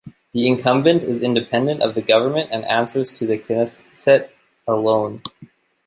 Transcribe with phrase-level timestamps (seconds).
[0.31, 4.29] The incumbent is independent of the government and answers to the Knesset
[4.67, 5.21] alone.